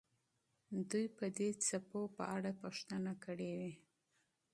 [0.89, 3.73] دوی به د څپو په اړه پوښتنه کړې وي.